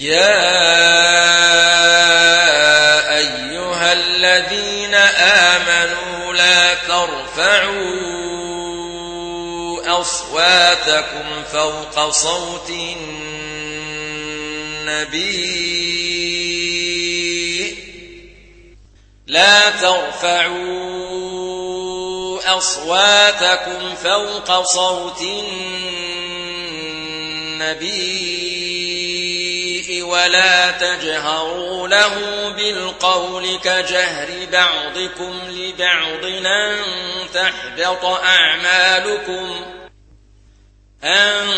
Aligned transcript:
يا 0.00 0.32
أيها 3.18 3.92
الذين 3.92 4.94
آمنوا 4.94 6.34
لا 6.34 6.74
ترفعوا 6.74 8.00
أصواتكم 10.00 11.44
فوق 11.52 12.10
صوت 12.10 12.70
النبي. 14.80 15.10
لا 19.26 19.70
ترفعوا 19.70 20.80
أصواتكم 22.58 23.94
فوق 23.94 24.62
صوت 24.62 25.20
النبي. 27.60 28.10
ولا 30.24 30.70
تجهروا 30.70 31.88
له 31.88 32.14
بالقول 32.56 33.58
كجهر 33.58 34.28
بعضكم 34.52 35.40
لبعض 35.48 36.24
أن 36.24 36.76
تحبط 37.34 38.04
أعمالكم 38.04 39.64
أن 41.04 41.48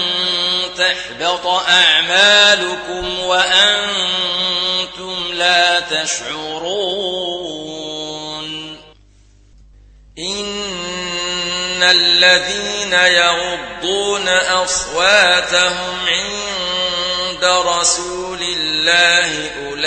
تحبط 0.77 1.47
أعمالكم 1.47 3.21
وأنتم 3.21 4.53
لا 5.33 5.81
تشعرون 5.81 7.33
إن 10.19 11.83
الذين 11.83 12.93
يغضون 12.93 14.29
أصواتهم 14.29 16.07
عند 16.07 16.62
رسول 17.45 18.43
الله 18.43 19.51
أولئك 19.67 19.83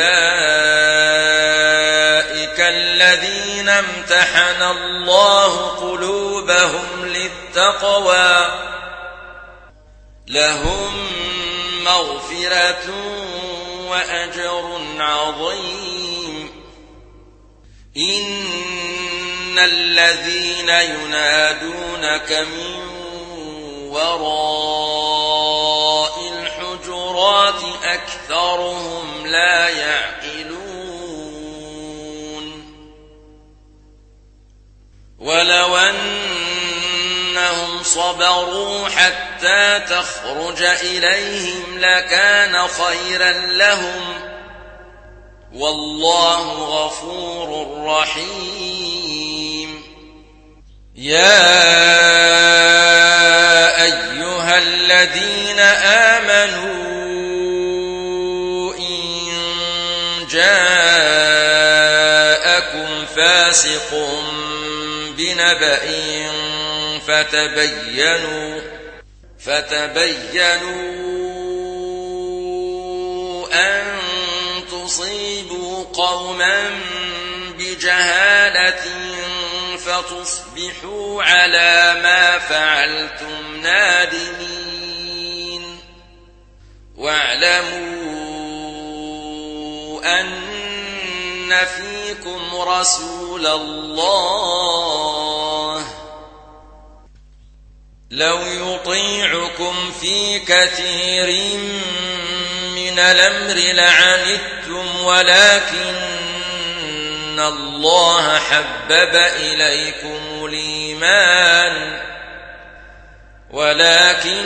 الذين 2.60 3.70
امتحن 3.70 4.62
الله 4.62 5.68
قلوبهم 5.68 7.06
للتقوى. 7.06 8.48
لهم 10.28 11.08
مغفرة 11.84 12.94
وأجر 13.90 14.80
عظيم. 15.00 16.50
إن 17.98 19.60
الذين 19.60 20.70
ينادونك 20.70 22.32
من 22.32 22.90
وراء 23.90 25.05
أكثرهم 28.26 29.28
لا 29.28 29.70
يعقلون. 29.70 30.66
ولو 35.20 35.78
أنهم 35.78 37.84
صبروا 37.84 38.90
حتى 38.90 39.80
تخرج 39.80 40.62
إليهم 40.62 41.80
لكان 41.80 42.68
خيرا 42.68 43.32
لهم. 43.32 44.14
والله 45.54 46.52
غفور 46.52 47.84
رحيم. 47.86 49.84
يا 50.96 52.75
جاءكم 60.30 61.86
فاسق 63.16 63.92
بنبأ 65.18 65.80
فتبينوا 67.08 68.62
فتبينوا 69.46 70.96
أن 73.54 73.84
تصيبوا 74.72 75.86
قوما 75.94 76.70
بجهالة 77.58 78.84
فتصبحوا 79.78 81.24
على 81.24 81.96
ما 82.04 82.40
فعلتم 82.40 83.56
نادمين. 83.62 84.76
واعلموا 86.98 88.15
أن 90.06 91.66
فيكم 91.66 92.56
رسول 92.56 93.48
الله. 93.48 94.66
لو 98.12 98.40
يطيعكم 98.42 99.92
في 100.02 100.40
كثير 100.40 101.58
من 102.76 103.00
الأمر 103.00 103.74
لعنتم 103.74 105.06
ولكن 105.06 105.96
الله 107.40 108.40
حبب 108.40 109.16
إليكم 109.16 110.46
الإيمان 110.46 112.02
ولكن 113.52 114.46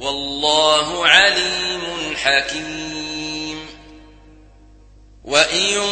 والله 0.00 1.06
عليم 1.06 2.16
حكيم. 2.16 3.66
وإن 5.24 5.82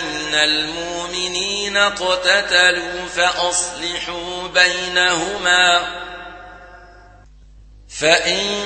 من 0.04 0.34
المؤمنين 0.34 1.76
اقتتلوا 1.76 3.06
فأصلحوا 3.16 4.48
بينهما 4.54 5.80
فإن 8.00 8.64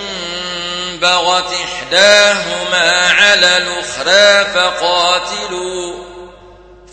بغت 1.03 1.53
إحداهما 1.53 3.08
على 3.11 3.56
الأخرى 3.56 4.44
فقاتلوا 4.55 6.12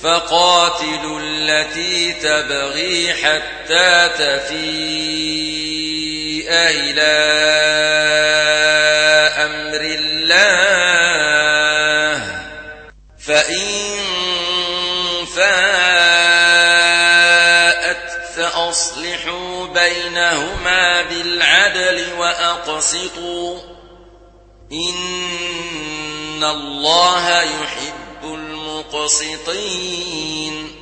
فقاتلوا 0.03 1.19
التي 1.23 2.13
تبغي 2.13 3.13
حتى 3.13 4.09
تفيء 4.19 4.69
إلى 6.49 7.11
أمر 9.45 9.81
الله. 9.99 10.39
فإن 13.19 13.65
فاءت 15.35 16.49
فأصلحوا 18.35 19.67
بينهما 19.67 21.01
بالعدل 21.01 22.13
وأقسطوا. 22.17 23.59
إن 24.71 26.43
الله 26.43 27.41
يحب 27.41 27.98
المقسطين 28.93 30.75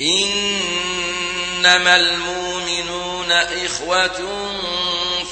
إن 0.00 0.56
إنما 1.66 1.96
المؤمنون 1.96 3.32
إخوة 3.32 4.50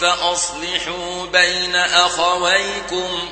فأصلحوا 0.00 1.26
بين 1.26 1.76
أخويكم 1.76 3.28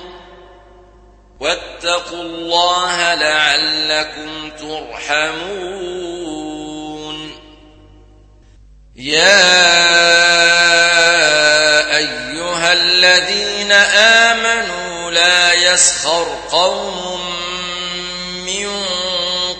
واتقوا 1.40 2.22
الله 2.22 3.14
لعلكم 3.14 4.50
ترحمون 4.50 5.82
يا 8.96 9.56
أيها 11.96 12.72
الذين 12.72 13.72
آمنوا 13.72 15.10
لا 15.10 15.52
يسخر 15.52 16.38
قوم 16.50 17.31
من 18.60 18.82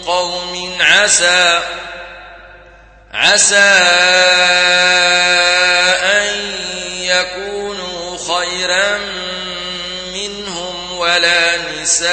قوم 0.06 0.76
عسى 0.80 1.62
عسى 3.14 3.56
أن 6.02 6.36
يكونوا 7.00 8.18
خيرا 8.18 8.98
منهم 10.14 10.98
ولا 10.98 11.56
نساء 11.56 12.12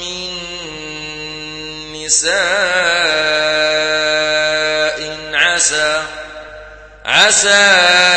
من 0.00 0.30
نساء 1.92 3.42
عسى 5.34 6.02
عسى 7.04 8.11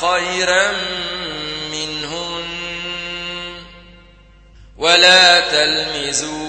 خيرا 0.00 0.72
ولا 4.78 5.40
تلمزوا 5.40 6.40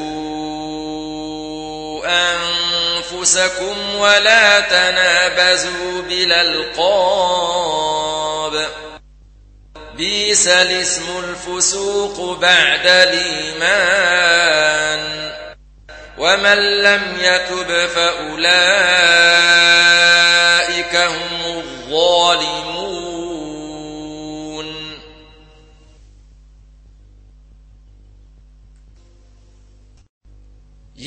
أنفسكم 2.05 3.95
ولا 3.95 4.59
تنابزوا 4.59 6.01
بالألقاب. 6.01 7.11
بيس 9.95 10.47
الاسم 10.47 11.23
الفسوق 11.23 12.39
بعد 12.39 12.87
الإيمان. 12.87 14.21
ومن 16.17 16.81
لم 16.81 17.17
يتب 17.19 17.85
فأولئك 17.87 19.10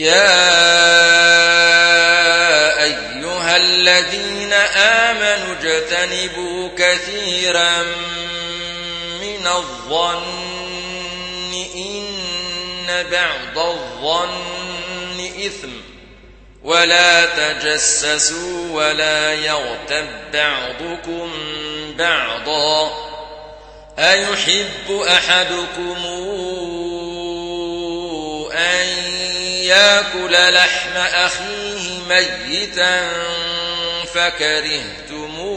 يا 0.05 0.45
أيها 2.83 3.57
الذين 3.57 4.53
آمنوا 4.53 5.55
اجتنبوا 5.61 6.69
كثيرا 6.77 7.83
من 9.21 9.47
الظن 9.47 10.25
إن 11.77 12.07
بعض 13.11 13.59
الظن 13.59 15.31
إثم 15.47 15.69
ولا 16.65 17.27
تجسسوا 17.27 18.73
ولا 18.73 19.35
يغتب 19.35 20.07
بعضكم 20.33 21.31
بعضا 21.99 22.93
أيحب 23.99 24.91
أحدكم 24.91 25.97
ياكل 29.65 30.55
لحم 30.55 30.97
أخيه 30.97 31.99
ميتا 32.09 33.13
فكرهتموه. 34.15 35.55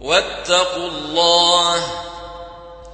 واتقوا 0.00 0.88
الله 0.88 1.76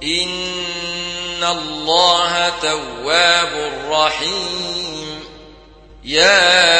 إن 0.03 1.43
الله 1.43 2.49
تواب 2.61 3.71
رحيم. 3.89 5.23
يا 6.03 6.71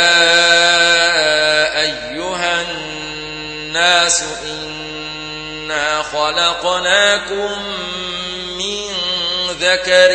أيها 1.81 2.61
الناس 2.61 4.23
إنا 4.45 6.01
خلقناكم 6.01 7.63
من 8.57 8.91
ذكر 9.59 10.11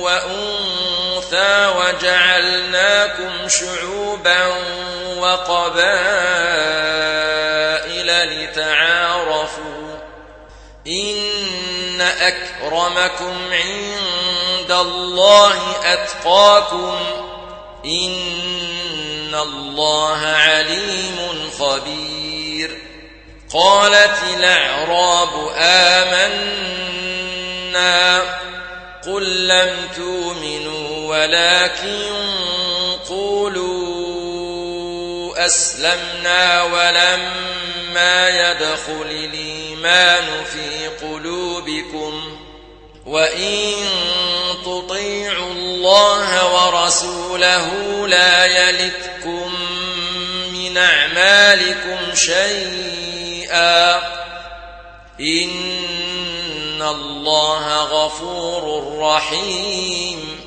وأنثى 0.00 1.66
وجعلناكم 1.76 3.48
شعوبا 3.48 4.46
وقبائل 5.16 6.10
لتعارفوا 8.28 9.98
إن 10.86 12.00
أكرمكم 12.00 13.34
عند 13.52 14.70
الله 14.70 15.76
أتقاكم 15.84 16.98
إن 17.84 19.34
الله 19.34 20.26
عليم 20.26 21.50
خبير 21.58 22.78
قالت 23.54 24.18
الأعراب 24.36 25.50
آمنا 25.56 27.09
لم 29.50 29.88
تؤمنوا 29.96 31.08
ولكن 31.16 32.02
قولوا 33.08 34.30
أسلمنا 35.46 36.62
ولما 36.62 38.28
يدخل 38.28 39.02
الإيمان 39.10 40.44
في 40.44 40.88
قلوبكم 41.06 42.38
وإن 43.06 43.74
تطيعوا 44.64 45.52
الله 45.52 46.54
ورسوله 46.54 47.68
لا 48.08 48.46
يلتكم 48.46 49.54
من 50.52 50.76
أعمالكم 50.76 52.14
شيئا 52.14 53.96
إن 55.20 55.50
إن 56.80 56.86
الله 56.86 57.82
غفور 57.82 58.98
رحيم 59.00 60.40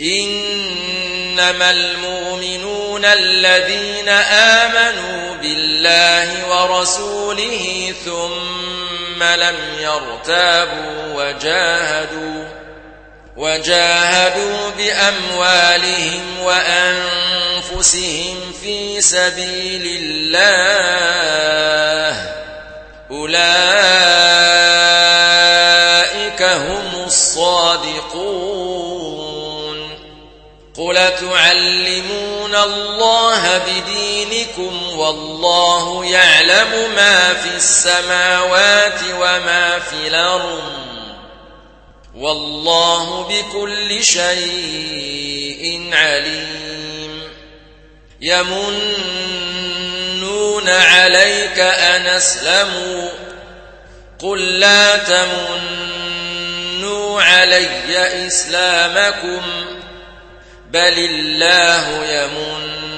إنما 0.00 1.70
المؤمنون 1.70 3.04
الذين 3.04 4.08
آمنوا 4.08 5.34
بالله 5.36 6.48
ورسوله 6.50 7.94
ثم 8.04 9.22
لم 9.22 9.56
يرتابوا 9.78 11.14
وجاهدوا 11.14 12.48
وجاهدوا 13.36 14.70
بأموالهم 14.70 16.40
وأنفسهم 16.40 17.96
في 18.62 19.00
سبيل 19.00 19.98
الله 20.00 20.58
أولئك 23.10 24.17
والله 35.08 36.04
يعلم 36.04 36.94
ما 36.96 37.34
في 37.34 37.56
السماوات 37.56 39.00
وما 39.20 39.78
في 39.78 40.08
الأرض. 40.08 40.62
والله 42.14 43.22
بكل 43.22 44.04
شيء 44.04 45.90
عليم. 45.92 47.22
يمن 48.20 48.78
يمنون 50.18 50.68
عليك 50.68 51.58
أن 51.58 52.06
أسلموا. 52.06 53.08
قل 54.18 54.58
لا 54.60 54.96
تمنوا 54.96 56.02
علي 57.22 58.26
إسلامكم. 58.26 59.42
بل 60.70 60.98
الله 60.98 62.06
يمن 62.06 62.97